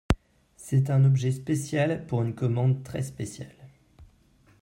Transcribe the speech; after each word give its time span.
C’est 0.57 0.89
un 0.89 1.05
objet 1.05 1.31
spécial 1.31 2.07
pour 2.07 2.23
une 2.23 2.33
commande 2.33 2.81
très 2.83 3.03
spéciale. 3.03 3.69